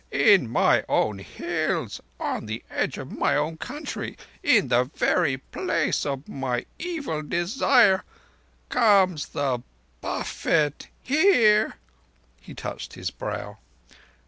[0.09, 6.07] In my own Hills, on the edge of my own country, in the very place
[6.07, 8.03] of my evil desire,
[8.69, 9.61] comes the
[10.01, 11.75] buffet—here!"
[12.41, 13.59] (He touched his brow.)